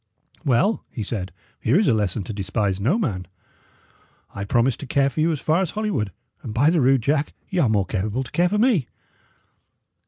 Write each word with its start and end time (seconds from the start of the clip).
"Well," 0.43 0.83
he 0.89 1.03
said, 1.03 1.31
"here 1.59 1.77
is 1.77 1.87
a 1.87 1.93
lesson 1.93 2.23
to 2.23 2.33
despise 2.33 2.79
no 2.79 2.97
man. 2.97 3.27
I 4.33 4.45
promised 4.45 4.79
to 4.79 4.87
care 4.87 5.11
for 5.11 5.21
you 5.21 5.31
as 5.31 5.39
far 5.39 5.61
as 5.61 5.69
Holywood, 5.69 6.11
and, 6.41 6.55
by 6.55 6.71
the 6.71 6.81
rood, 6.81 7.03
Jack, 7.03 7.33
y' 7.51 7.59
are 7.59 7.69
more 7.69 7.85
capable 7.85 8.23
to 8.23 8.31
care 8.31 8.49
for 8.49 8.57
me." 8.57 8.87